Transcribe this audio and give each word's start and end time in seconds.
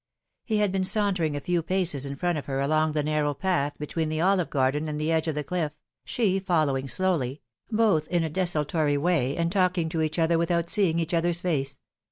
He 0.43 0.57
had 0.57 0.71
been 0.71 0.83
sauntering 0.83 1.35
a 1.35 1.39
few 1.39 1.61
paces 1.61 2.07
in 2.07 2.15
front 2.15 2.39
of 2.39 2.47
her 2.47 2.59
along 2.59 2.93
the 2.93 3.03
narrow 3.03 3.35
path 3.35 3.77
between 3.77 4.09
the 4.09 4.19
olive 4.19 4.49
garden 4.49 4.89
and 4.89 4.99
the 4.99 5.11
edge 5.11 5.27
of 5.27 5.35
the 5.35 5.43
cliff, 5.43 5.73
she 6.03 6.39
following 6.39 6.87
slowly 6.87 7.43
both 7.71 8.07
in 8.07 8.23
a 8.23 8.27
desultory 8.31 8.97
way, 8.97 9.37
and 9.37 9.51
talking 9.51 9.89
to 9.89 10.01
each 10.01 10.17
other 10.17 10.39
without 10.39 10.69
seeing 10.71 10.97
each 10.97 11.13
other's 11.13 11.39
face. 11.41 11.81